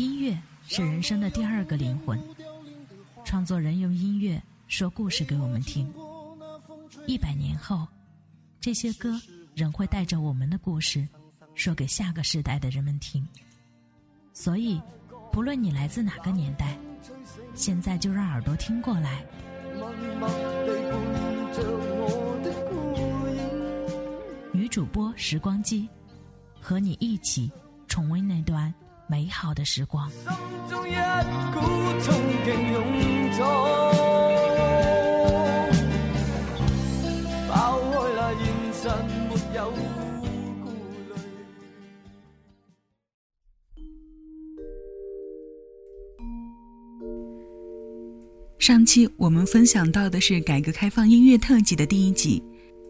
[0.00, 0.34] 音乐
[0.66, 2.18] 是人生的第二个灵魂，
[3.22, 5.92] 创作人用音乐说故事给我们听。
[7.06, 7.86] 一百年后，
[8.62, 9.20] 这些歌
[9.54, 11.06] 仍会带着我们的故事，
[11.54, 13.28] 说给下个时代的人们听。
[14.32, 14.80] 所以，
[15.30, 16.78] 不论你来自哪个年代，
[17.54, 19.22] 现在就让耳朵听过来。
[24.50, 25.86] 女主播时光机，
[26.58, 27.52] 和你一起
[27.86, 28.72] 重温那段
[29.10, 30.08] 美好的时光。
[48.58, 52.40] 上期我们分享到的是改革开放音乐特辑的第一集，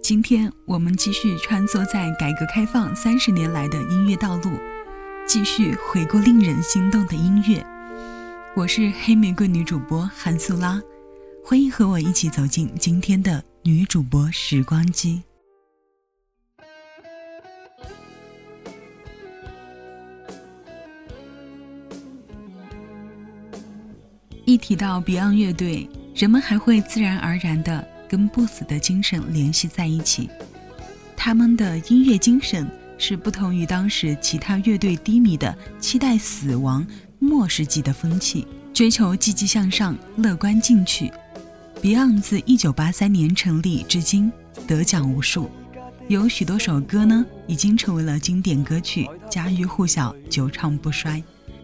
[0.00, 4.50] 今天我们继续穿梭在改革开放三十年来的音乐道路，
[5.26, 7.64] 继续回顾令人心动的音乐。
[8.54, 10.80] 我是黑玫瑰女主播韩素拉，
[11.42, 15.22] 欢迎和我一起走进今天的女主播时光机。
[24.44, 30.28] 一提到 Beyond 乐队，人们还会自然而然的跟不死的精神联系在一起。
[31.16, 36.86] 他们的音乐精神是不同于当时其他乐队低迷的期待死亡
[37.18, 41.10] 末世纪的风气，追求积极向上、乐观进取。
[41.82, 44.32] Beyond 自1983年成立至今，
[44.66, 45.50] 得奖无数，
[46.08, 51.22] 有许多首歌呢已经成为了经典歌曲，家喻户晓，久唱不衰。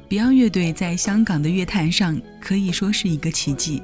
[0.09, 3.83] Beyond 乐队在香港的乐坛上可以说是一个奇迹。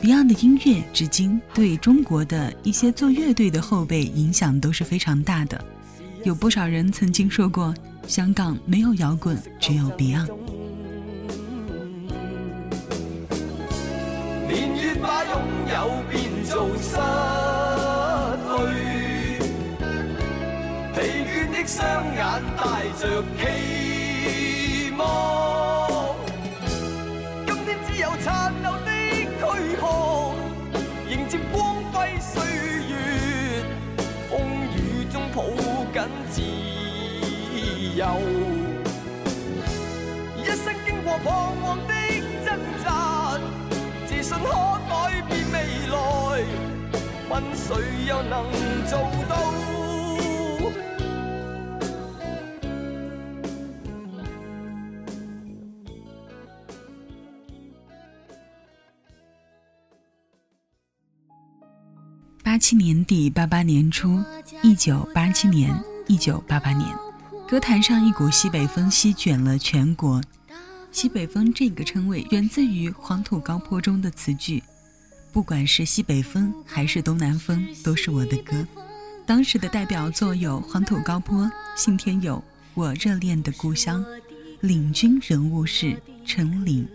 [0.00, 5.62] Beyond 的音乐至今对中国的一些做乐队的后辈影响都是非常大的。
[6.24, 7.74] 有不少人曾经说过，
[8.06, 10.30] 香港没有摇滚，只有 Beyond。
[14.48, 15.36] 年月把擁
[15.70, 16.96] 有變做失
[18.48, 18.56] 去，
[20.94, 20.96] 疲
[21.28, 21.82] 倦的雙
[22.14, 22.22] 眼
[22.56, 22.62] 帶
[22.98, 23.02] 着
[23.38, 25.43] 期望。
[41.24, 41.94] 彷徨的
[42.44, 43.38] 掙扎，
[44.06, 44.50] 自信可
[44.90, 45.56] 改变未
[45.88, 45.96] 来，
[47.30, 47.74] 问谁
[48.06, 48.44] 又能
[48.86, 49.34] 做到？
[62.42, 64.22] 八七年底，八八年初，
[64.62, 65.74] 一九八七年，
[66.06, 66.86] 一九八八年，
[67.48, 70.20] 歌坛上一股西北风席卷了全国。
[70.94, 74.62] 西北风这个称谓源自于《黄土高坡》中的词句，
[75.32, 78.64] 不管是西北风还是东南风，都是我的歌。
[79.26, 81.42] 当时的代表作有《黄土高坡》
[81.74, 82.36] 《信天游》
[82.74, 84.04] 《我热恋的故乡》，
[84.60, 86.86] 领军人物是陈琳。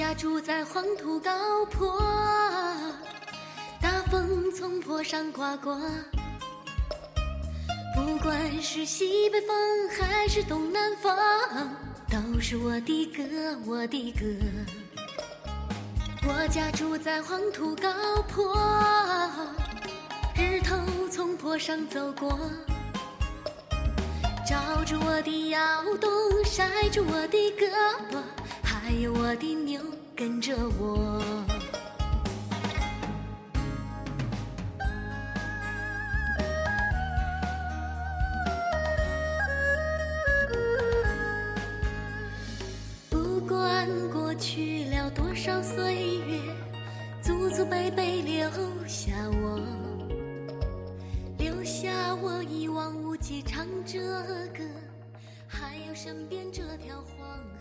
[0.00, 1.30] 家住在黄土高
[1.66, 2.00] 坡，
[3.82, 5.78] 大风从坡上刮过。
[7.94, 11.14] 不管是西北风还是东南风，
[12.08, 13.22] 都是我的歌，
[13.66, 14.24] 我的歌。
[16.26, 17.92] 我家住在黄土高
[18.26, 18.56] 坡，
[20.34, 20.78] 日头
[21.10, 22.40] 从坡上走过，
[24.48, 26.10] 照着我的摇动，
[26.42, 27.68] 晒着我的胳
[28.10, 28.18] 膊。
[28.90, 29.80] 还有我的牛
[30.16, 31.22] 跟着我。
[43.08, 46.40] 不管过去了多少岁月，
[47.22, 48.50] 祖祖辈辈留
[48.88, 49.60] 下我，
[51.38, 54.00] 留下我一望无际唱着
[54.52, 54.64] 歌，
[55.46, 57.60] 还有身边这条黄河。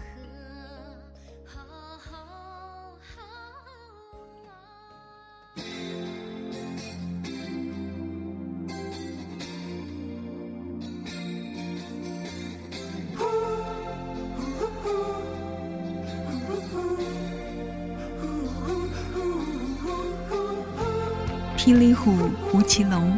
[21.59, 23.17] 霹雳虎胡奇隆、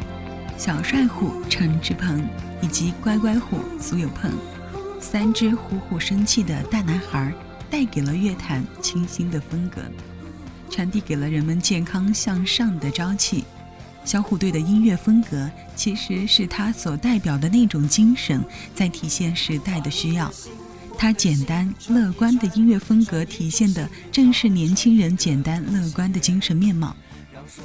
[0.58, 2.28] 小帅虎陈志鹏
[2.60, 4.32] 以及乖乖虎苏有朋，
[5.00, 7.32] 三只虎虎生气的大男孩，
[7.70, 9.84] 带给了乐坛清新的风格，
[10.72, 13.44] 传递给了人们健康向上的朝气。
[14.04, 18.44] 小虎队的音乐风格，其实是他所代表的那种精神，
[18.74, 20.34] 在体现时代的需要。
[20.98, 26.96] 他简单乐观的音乐风格，体现的正是年轻人简单乐观的精神面貌。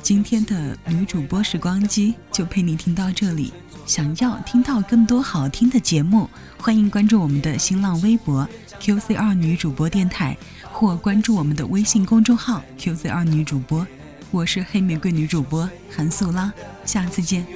[0.02, 3.52] 今天的女主播时光机就陪你听到这里。
[3.84, 6.28] 想要听到更多好听的节目，
[6.58, 8.48] 欢迎关注我们的新浪微博
[8.80, 10.36] QC 二女主播电台，
[10.72, 13.86] 或关注我们的微信公众号 QC 二女主播。
[14.32, 16.52] 我是黑玫瑰女主播韩素拉，
[16.84, 17.46] 下次见。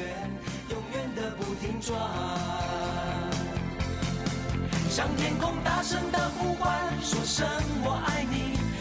[0.71, 1.99] 永远的不停转，
[4.89, 7.45] 向天空大声的呼唤，说声
[7.83, 8.57] 我爱你，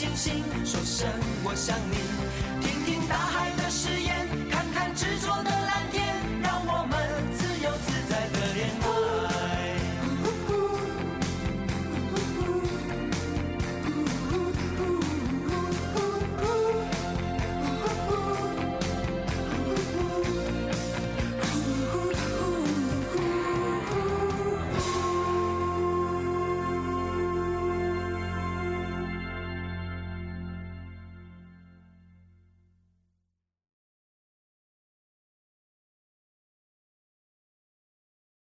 [0.00, 1.06] 星星，说声
[1.44, 1.96] 我想你。
[2.62, 3.39] 听听大海。